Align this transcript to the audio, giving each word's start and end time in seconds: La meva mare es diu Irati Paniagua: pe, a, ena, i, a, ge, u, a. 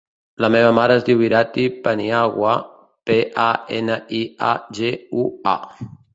La 0.43 0.47
meva 0.53 0.69
mare 0.77 0.95
es 1.01 1.03
diu 1.09 1.19
Irati 1.27 1.65
Paniagua: 1.87 2.55
pe, 3.11 3.19
a, 3.45 3.47
ena, 3.83 4.01
i, 4.23 4.25
a, 4.51 4.57
ge, 4.81 4.93
u, 5.25 5.29
a. 5.55 5.57